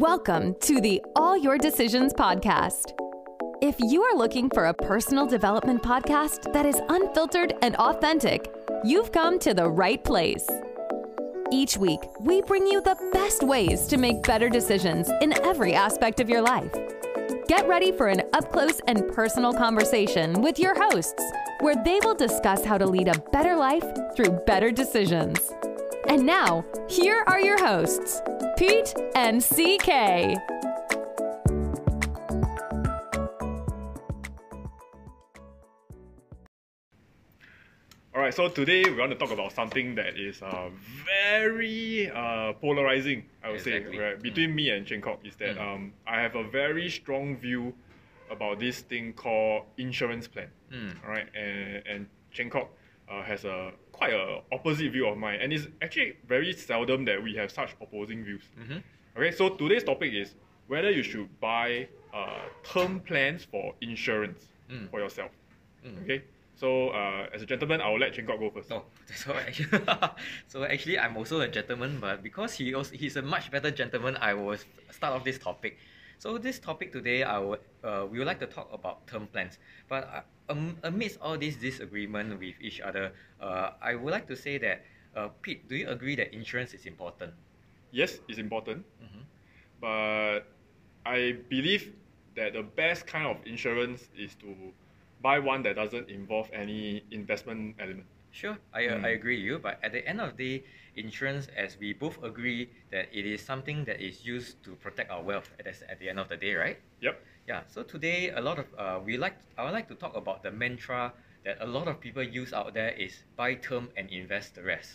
[0.00, 2.98] Welcome to the All Your Decisions podcast.
[3.60, 8.50] If you are looking for a personal development podcast that is unfiltered and authentic,
[8.82, 10.48] you've come to the right place.
[11.52, 16.18] Each week, we bring you the best ways to make better decisions in every aspect
[16.18, 16.74] of your life.
[17.46, 21.22] Get ready for an up close and personal conversation with your hosts,
[21.60, 23.84] where they will discuss how to lead a better life
[24.16, 25.52] through better decisions.
[26.08, 28.22] And now, here are your hosts,
[28.60, 30.36] Pete and CK.
[38.14, 40.68] All right, so today we want to talk about something that is uh,
[41.06, 43.96] very uh, polarizing, I would Exactly.
[43.96, 44.20] say, right?
[44.20, 45.60] Between me and Chen Kok is that Mm.
[45.74, 47.72] um, I have a very strong view
[48.28, 50.48] about this thing called insurance plan.
[50.72, 51.04] Mm.
[51.04, 52.68] All right, and, and Chen Kok
[53.10, 57.22] uh, has a quite a opposite view of mine, and it's actually very seldom that
[57.22, 58.44] we have such opposing views.
[58.58, 58.82] Mhm.
[59.16, 60.34] Okay, so today's topic is
[60.68, 64.88] whether you should buy uh, term plans for insurance Mm.
[64.90, 65.30] for yourself.
[65.84, 66.02] Mm.
[66.04, 66.22] Okay,
[66.54, 68.70] so uh, as a gentleman, I will let Chen Kok go first.
[68.70, 69.80] No, so actually,
[70.46, 74.16] so actually, I'm also a gentleman, but because he also, he's a much better gentleman,
[74.20, 74.56] I will
[74.90, 75.78] start off this topic.
[76.20, 79.58] So this topic today, I would uh, we would like to talk about term plans.
[79.88, 84.36] But uh, um, amidst all this disagreement with each other, uh, I would like to
[84.36, 84.84] say that
[85.16, 87.34] uh, Pete, do you agree that insurance is important?
[87.92, 89.24] yes, it's important, Mhm.
[89.80, 90.40] but
[91.06, 91.94] I believe
[92.36, 94.72] that the best kind of insurance is to
[95.22, 98.06] buy one that doesn't involve any investment element.
[98.30, 99.04] Sure, I, Mm.
[99.04, 100.64] I agree with you, but at the end of the day,
[100.94, 105.22] insurance, as we both agree, that it is something that is used to protect our
[105.22, 106.78] wealth at, the- at the end of the day, right?
[107.00, 107.20] Yep.
[107.48, 110.42] Yeah, so today a lot of uh, we like I would like to talk about
[110.42, 111.12] the mantra
[111.44, 114.90] that a lot of people use out there is buy term and invest the rest.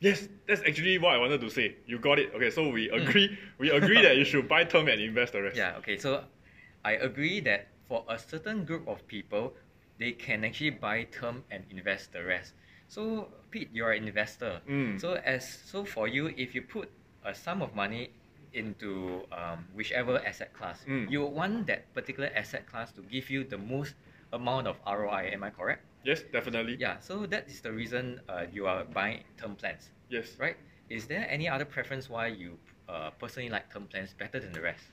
[0.00, 1.76] Yes, that's actually what I wanted to say.
[1.86, 2.32] You got it.
[2.34, 3.02] Okay, so we Mm.
[3.02, 3.38] agree.
[3.58, 5.56] we agree that you should buy term and invest the rest.
[5.56, 6.24] Yeah, okay, so
[6.84, 9.54] I agree that for a certain group of people,
[9.98, 12.54] they can actually buy term and invest the rest.
[12.88, 14.60] So Pete, you're an investor.
[14.68, 15.00] Mm.
[15.00, 16.90] So as so for you, if you put
[17.24, 18.10] a sum of money
[18.52, 21.10] into um, whichever asset class, Mm.
[21.10, 23.94] you want that particular asset class to give you the most
[24.32, 25.30] amount of ROI.
[25.32, 25.82] Am I correct?
[26.04, 26.76] Yes, definitely.
[26.78, 26.98] Yeah.
[27.00, 30.36] So that is the reason uh, you are buying term plans, Yes.
[30.38, 30.56] right?
[30.88, 32.58] Is there any other preference why you
[32.88, 34.84] uh, personally like term plans better than the rest?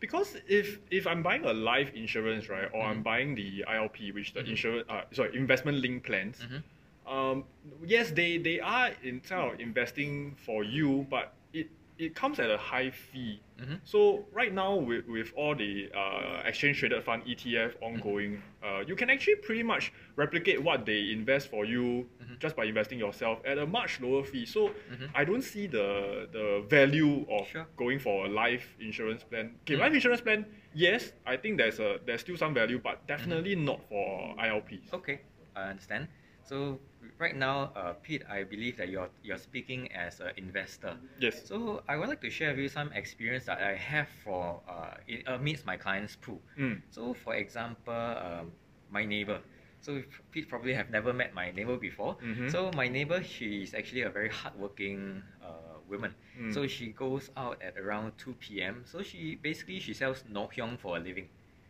[0.00, 3.02] Because if if I'm buying a life insurance, right, or I'm Mhm.
[3.10, 4.48] buying the ILP, which the Mhm.
[4.50, 6.62] insurance, uh, sorry, investment linked plans, Mhm.
[7.08, 7.44] Um,
[7.84, 12.50] yes, they, they are in terms of investing for you, but it, it comes at
[12.50, 13.40] a high fee.
[13.58, 13.80] Mhm.
[13.84, 18.94] So right now with, with all the uh, exchange traded fund ETF ongoing, uh, you
[18.94, 22.38] can actually pretty much replicate what they invest for you Mhm.
[22.38, 24.46] just by investing yourself at a much lower fee.
[24.46, 25.08] So Mhm.
[25.14, 27.66] I don't see the the value of Sure.
[27.76, 29.56] going for a life insurance plan.
[29.62, 29.80] Okay, Mm.
[29.80, 33.06] life insurance plan, yes, I think there's a there's still some value, but Mm-hmm.
[33.08, 34.92] definitely not for ILPs.
[34.92, 35.18] Okay,
[35.56, 36.06] I understand.
[36.48, 36.80] So
[37.18, 40.96] right now, uh, Pete, I believe that you're you're speaking as an investor.
[41.20, 41.46] Yes.
[41.46, 44.94] So I would like to share with you some experience that I have for uh,
[45.06, 46.40] in, amidst my clients' pool.
[46.58, 46.82] Mm.
[46.90, 48.52] So for example, um,
[48.90, 49.40] my neighbor.
[49.80, 52.16] So Pete probably have never met my neighbor before.
[52.22, 52.50] Mhm.
[52.50, 56.14] So my neighbor, she is actually a very hardworking uh, woman.
[56.38, 56.52] Mm.
[56.54, 58.84] So she goes out at around 2 p.m.
[58.86, 61.28] So she basically she sells ngoh hiang for a living.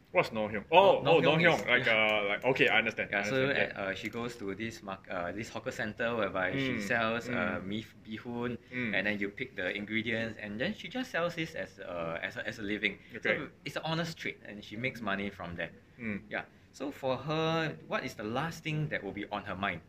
[0.09, 0.65] What's ngoh hiang?
[0.73, 3.13] Oh, No oh, ngoh hiang Like uh, like okay, I understand.
[3.13, 3.73] Yeah, I so understand.
[3.73, 7.29] at, uh, she goes to this mark, uh, this hawker center whereby she Mm, sells
[7.29, 7.69] uh, mm.
[7.69, 8.97] beef bihun, Mm.
[8.97, 12.41] and then you pick the ingredients, and then she just sells this as uh, as
[12.41, 12.97] a, as a living.
[13.21, 13.37] Okay.
[13.37, 15.77] So it's an honest trade, and she makes money from that.
[16.01, 16.25] Mm.
[16.33, 16.49] Yeah.
[16.73, 19.85] So for her, what is the last thing that will be on her mind?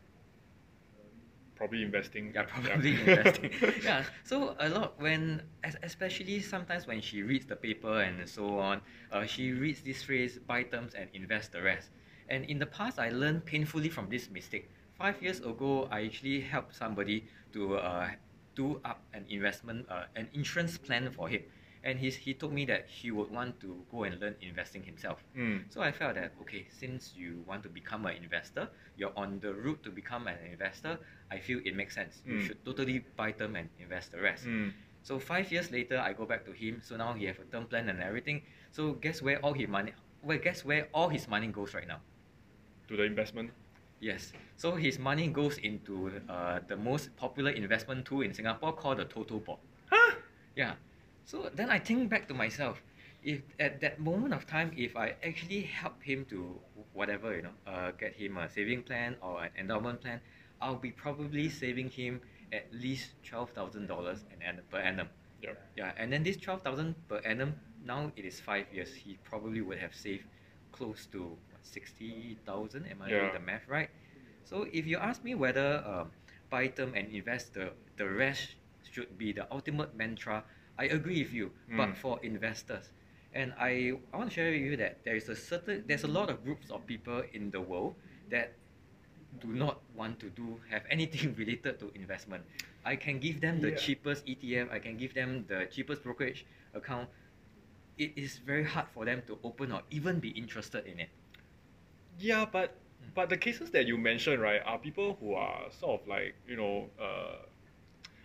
[1.59, 2.31] Probably investing.
[2.33, 3.51] Yeah, probably investing.
[3.83, 4.05] yeah.
[4.23, 5.43] So a lot when,
[5.83, 8.79] especially sometimes when she reads the paper and so on,
[9.11, 11.89] uh, she reads this phrase "buy terms and invest the rest."
[12.29, 14.71] And in the past, I learned painfully from this mistake.
[14.95, 18.07] Five years ago, I actually helped somebody to uh,
[18.55, 21.43] do up an investment, uh, an insurance plan for him,
[21.83, 25.23] and he's, he told me that he would want to go and learn investing himself.
[25.37, 25.63] Mm.
[25.69, 29.53] So I felt that okay, since you want to become an investor, you're on the
[29.53, 30.99] route to become an investor.
[31.31, 32.21] I feel it makes sense.
[32.25, 32.45] You Mm.
[32.47, 34.45] should totally buy term and invest the rest.
[34.45, 34.73] Mm.
[35.03, 36.81] So five years later, I go back to him.
[36.83, 38.41] So now he have a term plan and everything.
[38.71, 39.93] So guess where all his money?
[40.21, 42.01] Well, guess where all his money goes right now?
[42.89, 43.51] To the investment.
[44.01, 44.33] Yes.
[44.57, 49.05] So his money goes into uh, the most popular investment tool in Singapore called the
[49.05, 49.59] Toto Bot.
[49.89, 50.15] Huh?
[50.55, 50.73] Yeah.
[51.29, 52.81] So then I think back to myself,
[53.21, 56.59] if at that moment of time, if I actually help him to
[56.93, 60.21] whatever you know, uh, get him a saving plan or an endowment plan,
[60.61, 62.21] I'll be probably saving him
[62.51, 65.09] at least twelve thousand dollars an annum per annum.
[65.41, 65.53] Yeah.
[65.77, 67.53] Yeah, and then this 12,000 per annum,
[67.85, 68.93] now it is five years.
[68.93, 70.25] He probably would have saved
[70.71, 72.85] close to 60,000.
[72.87, 73.19] Am I Yeah.
[73.19, 73.89] doing the math right?
[74.43, 76.11] So if you ask me whether um,
[76.49, 78.55] buy term and invest the, the rest
[78.91, 80.43] should be the ultimate mantra,
[80.79, 81.51] I agree with you.
[81.77, 81.97] But Mm.
[81.97, 82.91] for investors,
[83.33, 86.07] and I, I want to share with you that there is a certain there's a
[86.19, 87.95] lot of groups of people in the world
[88.31, 88.57] that
[89.39, 92.43] do not want to do have anything related to investment.
[92.85, 93.77] I can give them the Yeah.
[93.77, 97.09] cheapest ETF, I can give them the cheapest brokerage account.
[97.97, 101.09] It is very hard for them to open or even be interested in it.
[102.17, 103.13] Yeah, but Mm.
[103.15, 106.57] but the cases that you mentioned, right, are people who are sort of like you
[106.57, 107.45] know, uh,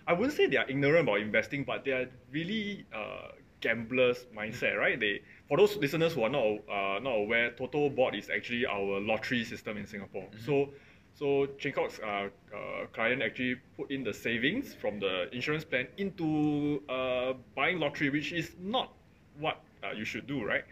[0.07, 3.29] I wouldn't say they are ignorant about investing, but they are really uh,
[3.61, 4.99] gamblers mindset, right?
[4.99, 9.01] They for those listeners who are not uh, not aware, Toto Board is actually our
[9.01, 10.29] lottery system in Singapore.
[10.33, 10.45] Mhm.
[10.47, 10.69] So.
[11.17, 15.87] So Chen Kok's uh, uh, client actually put in the savings from the insurance plan
[15.97, 18.93] into uh, buying lottery, which is not
[19.39, 20.65] what uh, you should do, right?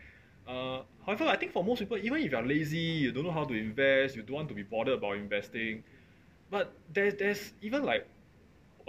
[0.48, 2.76] Uh, however, I think for most people, even if you're lazy,
[3.06, 5.84] you don't know how to invest, you don't want to be bothered about investing,
[6.50, 8.06] but there's there's even like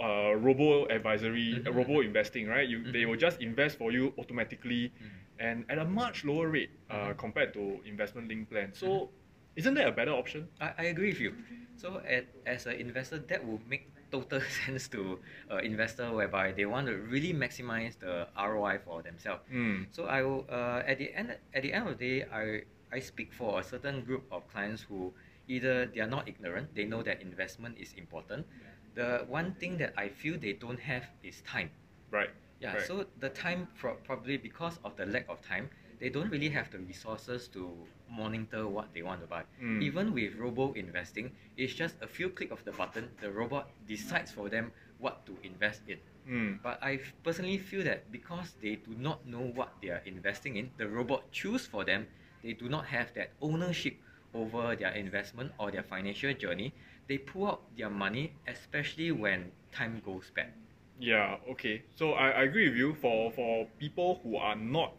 [0.00, 1.76] uh, robo advisory, uh, Mhm.
[1.76, 2.68] robo investing, right?
[2.68, 3.08] You they Mhm.
[3.10, 5.10] will just invest for you automatically, Mm.
[5.38, 7.18] and at a much lower rate uh, Mhm.
[7.18, 8.72] compared to investment linked plan.
[8.74, 9.10] So,
[9.56, 10.48] isn't that a better option?
[10.60, 11.34] I, I agree with you.
[11.76, 15.18] So at, as an investor, that will make total sense to
[15.50, 19.42] uh, investor whereby they want to really maximize the ROI for themselves.
[19.52, 19.86] Mm.
[19.90, 22.62] So I will uh, at the end at the end of the day, I
[22.92, 25.14] I speak for a certain group of clients who
[25.48, 28.46] either they are not ignorant, they know that investment is important.
[28.94, 31.70] The one thing that I feel they don't have is time.
[32.10, 32.30] Right.
[32.60, 32.86] Yeah, Right.
[32.86, 35.68] so the time pro- probably because of the lack of time,
[35.98, 39.44] they don't really have the resources to monitor what they want to buy.
[39.60, 39.82] Mm.
[39.82, 44.30] Even with robo investing, it's just a few click of the button, the robot decides
[44.30, 45.98] for them what to invest in.
[46.28, 46.62] Mm.
[46.62, 50.70] But I personally feel that because they do not know what they are investing in,
[50.76, 52.06] the robot choose for them,
[52.42, 53.96] they do not have that ownership
[54.34, 56.74] over their investment or their financial journey.
[57.08, 60.52] They pull out their money, especially when time goes bad.
[60.98, 61.82] Yeah, okay.
[61.96, 62.94] So I, I agree with you.
[62.94, 64.94] For for people who are not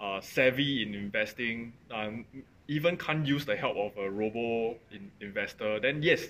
[0.00, 2.24] uh, savvy in investing, um,
[2.68, 6.26] even can't use the help of a robo in, investor, then yes,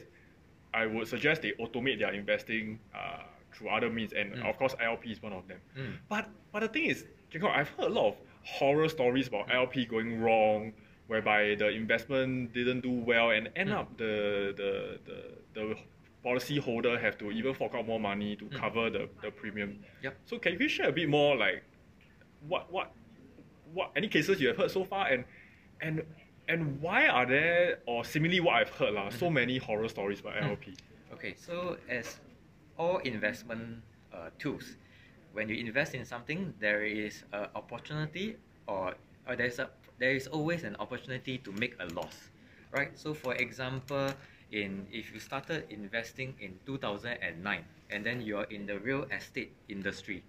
[0.73, 3.23] I would suggest they automate their investing uh,
[3.53, 4.49] through other means, and Mm.
[4.51, 5.61] of course ILP is one of them.
[5.79, 5.95] Mm.
[6.09, 9.89] But but the thing is, Jacob, I've heard a lot of horror stories about ILP
[9.89, 10.73] going wrong,
[11.07, 13.79] whereby the investment didn't do well, and end Mm.
[13.81, 14.71] up the the
[15.09, 15.19] the
[15.55, 15.77] the
[16.23, 18.57] policy holder have to even fork out more money to Mm.
[18.63, 19.85] cover the, the premium.
[20.03, 20.15] Yep.
[20.25, 21.63] So can you share a bit more like
[22.49, 22.93] what what
[23.75, 25.25] what any cases you have heard so far and
[25.81, 26.03] and
[26.49, 30.35] and why are there or similarly what I've heard lah, so many horror stories about
[30.37, 30.49] Mm.
[30.57, 30.67] ILP?
[31.13, 32.21] Okay, so as
[32.79, 34.77] all investment uh, tools,
[35.33, 38.37] when you invest in something, there is an opportunity
[38.67, 38.95] or,
[39.29, 39.69] or there's a
[39.99, 42.31] there is always an opportunity to make a loss,
[42.73, 42.91] right?
[42.99, 44.13] So for example,
[44.53, 50.23] in if you started investing in 2009 and then you're in the real estate industry,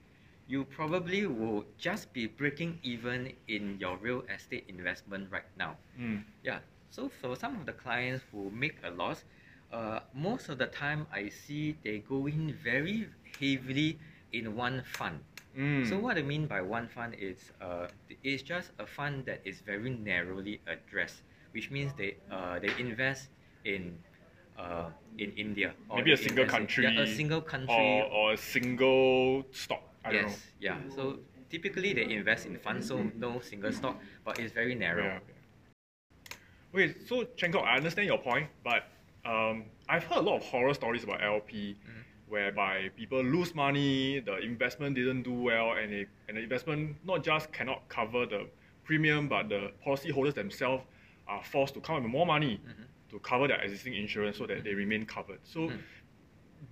[0.47, 5.77] you probably will just be breaking even in your real estate investment right now.
[5.99, 6.23] Mm.
[6.43, 6.59] Yeah.
[6.91, 9.23] So for some of the clients who make a loss,
[9.73, 13.09] uh, most of the time I see they go in very
[13.39, 13.99] heavily
[14.31, 15.19] in one fund.
[15.57, 15.87] Mm.
[15.87, 17.87] So what I mean by one fund is uh,
[18.23, 21.21] it's just a fund that is very narrowly addressed,
[21.51, 23.29] which means they uh, they invest
[23.63, 23.97] in
[24.59, 28.03] uh, in India or Maybe a single invest in- country, yeah, a single country or,
[28.11, 29.81] or a single stock.
[30.03, 30.27] I don't know.
[30.27, 30.77] yes, yeah.
[30.95, 31.19] So
[31.49, 35.03] typically they invest in funds, so no single stock, but it's very narrow.
[35.05, 35.19] Yeah.
[36.73, 38.83] Wait, so Chen Kok, I understand your point, but
[39.25, 42.03] um, I've heard a lot of horror stories about LP, Mhm.
[42.27, 47.23] Whereby people lose money, the investment didn't do well, and, it, and the investment not
[47.23, 48.47] just cannot cover the
[48.83, 50.83] premium, but the policyholders themselves
[51.27, 52.87] are forced to come up with more money Mhm.
[53.09, 55.39] to cover their existing insurance so that they remain covered.
[55.43, 55.81] So, Mm.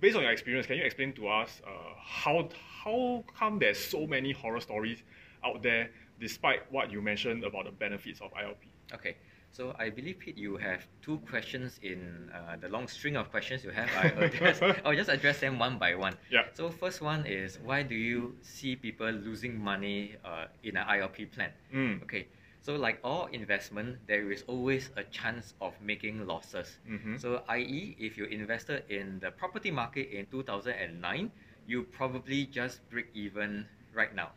[0.00, 1.70] based on your experience, can you explain to us uh,
[2.00, 2.48] how
[2.84, 5.02] how come there's so many horror stories
[5.44, 8.68] out there, despite what you mentioned about the benefits of ILP?
[8.92, 9.16] Okay,
[9.54, 13.62] so I believe Pete, you have two questions in uh, the long string of questions
[13.62, 13.88] you have.
[13.96, 16.14] I address, I'll just address them one by one.
[16.28, 16.42] Yeah.
[16.54, 21.30] So first one is why do you see people losing money uh, in an ILP
[21.30, 21.52] plan?
[21.72, 22.02] Mm.
[22.02, 22.26] Okay,
[22.62, 26.78] so like all investment, there is always a chance of making losses.
[26.88, 27.20] Mhm.
[27.20, 31.30] So, i.e., if you invested in the property market in 2009,
[31.66, 34.32] you probably just break even right now,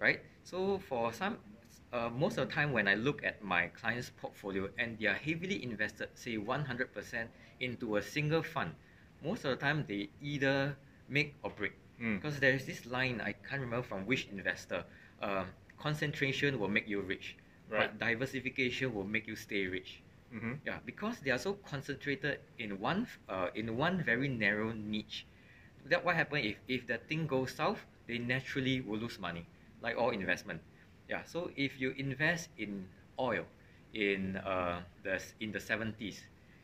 [0.00, 0.20] right?
[0.42, 1.38] So, for some,
[1.92, 5.14] uh, most of the time when I look at my client's portfolio and they are
[5.14, 7.30] heavily invested, say 100%
[7.60, 8.74] into a single fund,
[9.22, 10.76] most of the time they either
[11.08, 11.72] make or break.
[12.00, 12.20] Mm.
[12.20, 14.84] Because there is this line I can't remember from which investor.
[15.20, 15.46] Um,
[15.78, 17.36] concentration will make you rich,
[17.70, 17.90] Right.
[17.90, 20.02] but diversification will make you stay rich.
[20.34, 20.52] Mm-hmm.
[20.66, 25.26] Yeah, because they are so concentrated in one uh, in one very narrow niche.
[25.86, 29.46] That what happen if if the thing goes south, they naturally will lose money,
[29.82, 30.60] like all investment.
[31.08, 32.86] Yeah, so if you invest in
[33.18, 33.44] oil
[33.94, 36.22] in uh the in the seventies,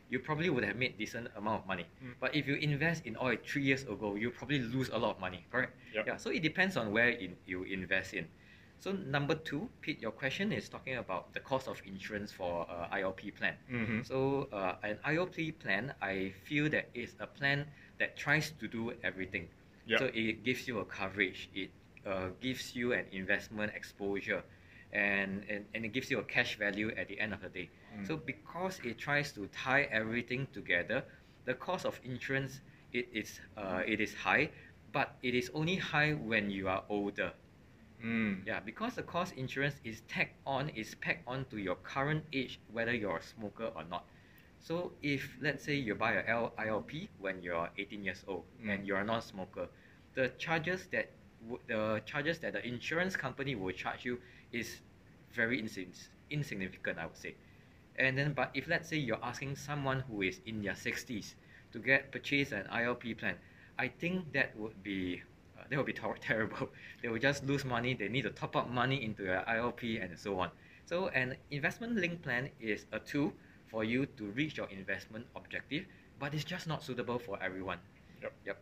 [0.09, 1.85] you probably would have made decent amount of money.
[2.03, 2.13] Mm.
[2.19, 5.19] But if you invest in oil three years ago, you probably lose a lot of
[5.19, 5.45] money.
[5.51, 5.73] Correct?
[5.93, 6.07] Yep.
[6.07, 6.17] Yeah.
[6.17, 8.27] So it depends on where in, you invest in.
[8.79, 12.93] So number two, Pete, your question is talking about the cost of insurance for uh,
[12.95, 13.55] ILP plan.
[13.71, 14.03] Mm-hmm.
[14.03, 17.65] So uh, an ILP plan, I feel that is a plan
[17.99, 19.47] that tries to do everything.
[19.87, 19.99] Yeah.
[19.99, 21.71] So it gives you a coverage, it
[22.05, 24.43] uh, gives you an investment exposure,
[24.91, 27.69] and, and, and it gives you a cash value at the end of the day.
[27.97, 28.07] Mm.
[28.07, 31.03] So because it tries to tie everything together,
[31.45, 32.61] the cost of insurance
[32.93, 34.49] it is uh, it is high,
[34.91, 37.33] but it is only high when you are older.
[38.03, 38.45] Mm.
[38.45, 42.59] Yeah, because the cost insurance is tagged on, is packed on to your current age,
[42.71, 44.05] whether you're a smoker or not.
[44.59, 48.69] So if let's say you buy a L- ILP when you're 18 years old Mm.
[48.73, 49.67] and you're a non-smoker,
[50.13, 51.11] the charges that
[51.67, 54.19] the charges that the insurance company will charge you
[54.51, 54.81] is
[55.33, 55.93] very insign-
[56.29, 57.35] insignificant, I would say.
[57.97, 61.35] And then, but if let's say you're asking someone who is in their 60s
[61.71, 63.35] to get purchase an ILP plan,
[63.77, 65.21] I think that would be
[65.57, 66.69] uh, that would be tor- terrible.
[67.01, 67.93] They will just lose money.
[67.93, 70.51] They need to top up money into their ILP and so on.
[70.85, 73.33] So an investment link plan is a tool
[73.67, 75.85] for you to reach your investment objective,
[76.19, 77.79] but it's just not suitable for everyone.
[78.21, 78.33] Yep.
[78.45, 78.57] Yep.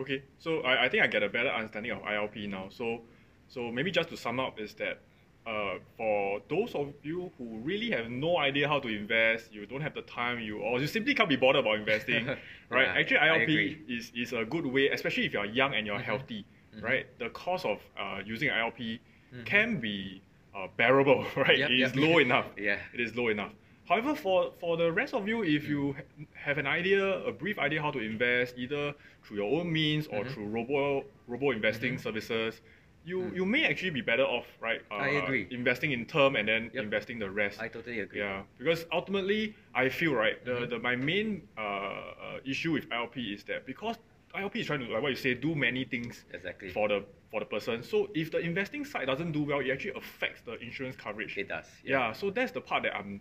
[0.00, 2.68] Okay, so I, I think I get a better understanding of ILP now.
[2.70, 3.02] So,
[3.48, 5.00] so maybe just to sum up is that
[5.46, 9.80] uh, for those of you who really have no idea how to invest, you don't
[9.82, 12.26] have the time, you or you simply can't be bothered about investing,
[12.70, 12.86] right?
[12.86, 16.02] Yeah, Actually, ILP is, is a good way, especially if you're young and you're Mhm.
[16.04, 16.82] healthy, Mhm.
[16.82, 17.18] right?
[17.18, 19.00] The cost of uh, using ILP
[19.34, 19.44] Mhm.
[19.44, 20.22] can be
[20.54, 21.58] uh, bearable, right?
[21.58, 22.04] Yep, it is yep.
[22.04, 22.46] low enough.
[22.58, 22.78] Yeah.
[22.94, 23.52] It is low enough.
[23.90, 26.02] However, for, for the rest of you, if you ha-
[26.34, 28.94] have an idea, a brief idea how to invest, either
[29.24, 30.30] through your own means or Mhm.
[30.32, 32.00] through robo robo investing Mhm.
[32.00, 32.60] services,
[33.04, 33.34] you, Mm.
[33.34, 34.80] you may actually be better off, right?
[34.92, 35.48] Uh, I agree.
[35.50, 36.84] Investing in term and then Yep.
[36.84, 37.60] investing the rest.
[37.60, 38.20] I totally agree.
[38.20, 40.38] Yeah, because ultimately, I feel right.
[40.44, 40.70] The, Mhm.
[40.70, 43.96] the my main uh, uh, issue with ILP is that because
[44.34, 46.70] ILP is trying to like what you say do many things Exactly.
[46.70, 47.82] for the for the person.
[47.82, 51.36] So if the investing side doesn't do well, it actually affects the insurance coverage.
[51.38, 51.68] it does.
[51.82, 51.98] Yeah.
[52.08, 53.20] Yeah, so that's the part that I'm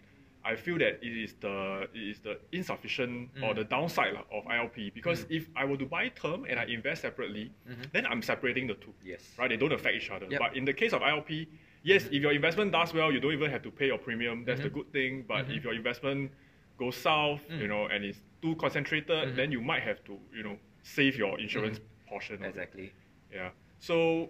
[0.50, 3.56] I feel that it is the it is the insufficient or Mm.
[3.60, 5.38] the downside lah of ILP because Mm.
[5.38, 7.92] if I were to buy term and I invest separately, Mhm.
[7.94, 8.94] then I'm separating the two.
[9.06, 9.22] Yes.
[9.38, 9.50] Right?
[9.52, 10.26] They don't affect each other.
[10.30, 10.40] Yep.
[10.44, 11.48] But in the case of ILP,
[11.84, 14.44] yes, if your investment does well, you don't even have to pay your premium.
[14.46, 14.74] That's the Mhm.
[14.78, 15.12] good thing.
[15.28, 15.58] But Mhm.
[15.58, 16.32] if your investment
[16.82, 17.74] goes south, you Mm.
[17.74, 19.36] know, and it's too concentrated, Mhm.
[19.36, 22.44] then you might have to, you know, save your insurance portion.
[22.44, 22.92] Exactly.
[23.32, 23.52] Yeah.
[23.80, 24.30] So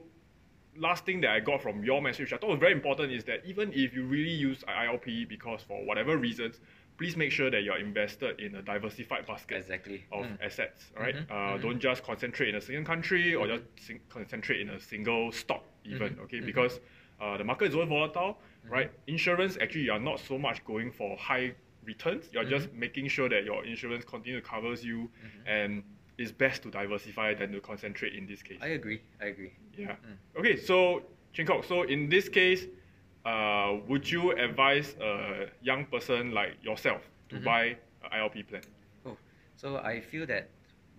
[0.80, 3.46] last thing that I got from your message, I thought was very important is that
[3.46, 6.60] even if you really use ILP because for whatever reasons,
[6.98, 10.04] please make sure that you're invested in a diversified basket Exactly.
[10.12, 10.38] of Mm.
[10.42, 10.92] assets.
[10.98, 11.16] All right.
[11.16, 11.62] Mhm, Uh, mhm.
[11.62, 13.50] Don't just concentrate in a single country or Mhm.
[13.54, 16.16] just sing- concentrate in a single stock even.
[16.16, 16.40] Mhm, Okay.
[16.42, 16.80] Because
[17.22, 18.92] uh, the market is very volatile, right?
[19.08, 22.30] Insurance actually you are not so much going for high returns.
[22.34, 25.10] You're just making sure that your insurance continue covers you,
[25.46, 25.84] and
[26.20, 28.60] it's best to diversify than to concentrate in this case.
[28.62, 29.02] I agree.
[29.22, 29.54] I agree.
[29.78, 29.96] Yeah.
[30.06, 30.18] Mm.
[30.38, 31.02] Okay, so
[31.34, 32.68] Chen Kok, so in this case,
[33.26, 37.44] uh, would you advise a young person like yourself to Mhm.
[37.44, 37.64] buy
[38.04, 38.62] an ILP plan?
[39.06, 39.18] Oh,
[39.56, 40.50] so I feel that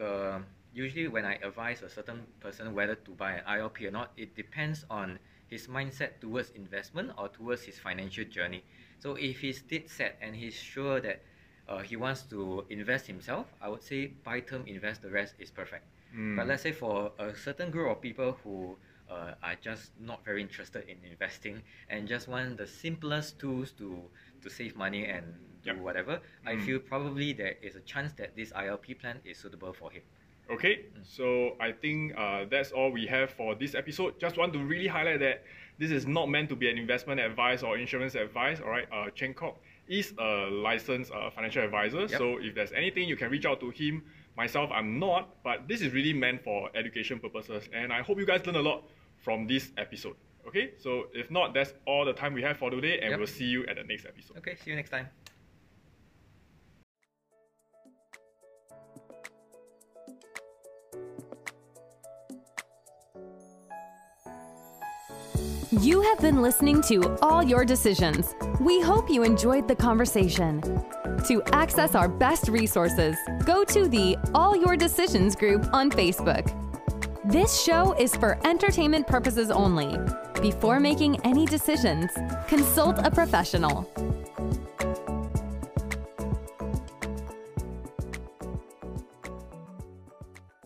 [0.00, 0.40] uh,
[0.72, 4.34] usually when I advise a certain person whether to buy an ILP or not, it
[4.34, 8.64] depends on his mindset towards investment or towards his financial journey.
[8.98, 11.22] So if he's dead set and he's sure that
[11.70, 15.50] uh, he wants to invest himself, I would say buy term, invest the rest is
[15.50, 15.86] perfect.
[16.14, 16.36] Mm.
[16.36, 18.78] But let's say for a certain group of people who
[19.10, 24.10] uh, are just not very interested in investing and just want the simplest tools to,
[24.42, 25.24] to save money and
[25.62, 25.80] do Yep.
[25.80, 26.60] whatever, I Mm.
[26.66, 30.02] feel probably there is a chance that this ILP plan is suitable for him.
[30.50, 34.18] Okay, so I think uh, that's all we have for this episode.
[34.20, 35.44] Just want to really highlight that
[35.78, 38.60] this is not meant to be an investment advice or insurance advice.
[38.60, 39.60] All right, uh, Chen Kok
[39.90, 42.02] is a licensed uh, financial advisor.
[42.02, 42.10] Yep.
[42.12, 44.02] So if there's anything, you can reach out to him.
[44.36, 48.24] Myself, I'm not, but this is really meant for education purposes, and I hope you
[48.24, 48.84] guys learn a lot
[49.18, 50.16] from this episode.
[50.46, 53.18] Okay, so if not, that's all the time we have for today, and Yep.
[53.18, 54.38] we'll see you at the next episode.
[54.38, 55.08] Okay, see you next time.
[65.78, 68.34] You have been listening to All Your Decisions.
[68.58, 70.60] We hope you enjoyed the conversation.
[71.28, 76.52] To access our best resources, go to the All Your Decisions group on Facebook.
[77.24, 79.96] This show is for entertainment purposes only.
[80.42, 82.10] Before making any decisions,
[82.48, 83.88] consult a professional.